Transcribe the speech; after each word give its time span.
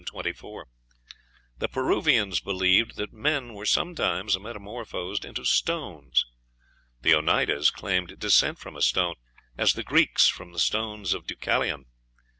The 1.59 1.67
Peruvians 1.71 2.39
believed 2.39 2.95
that 2.95 3.13
men 3.13 3.53
were 3.53 3.67
sometimes 3.67 4.35
metamorphosed 4.39 5.23
into 5.23 5.45
stones. 5.45 6.25
The 7.01 7.13
Oneidas 7.13 7.69
claimed 7.69 8.17
descent 8.17 8.57
from 8.57 8.75
a 8.75 8.81
stone, 8.81 9.13
as 9.59 9.73
the 9.73 9.83
Greeks 9.83 10.27
from 10.27 10.53
the 10.53 10.59
stones 10.59 11.13
of 11.13 11.27
Deucalion. 11.27 11.85